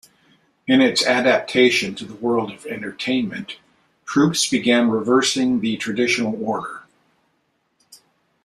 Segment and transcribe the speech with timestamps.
[0.65, 3.59] In its adaptation to the world of entertainment,
[4.03, 6.85] troupes began reversing the traditional order.